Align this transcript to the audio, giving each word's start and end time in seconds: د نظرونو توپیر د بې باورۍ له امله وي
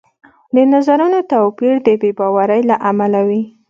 د 0.55 0.57
نظرونو 0.73 1.19
توپیر 1.31 1.75
د 1.85 1.87
بې 2.01 2.11
باورۍ 2.19 2.61
له 2.69 2.75
امله 2.89 3.19
وي 3.27 3.41